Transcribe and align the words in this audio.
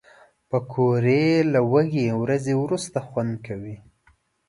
پکورې 0.49 1.25
له 1.53 1.59
وږې 1.71 2.07
ورځې 2.21 2.53
وروسته 2.63 2.97
خوند 3.07 3.33
کوي 3.45 3.75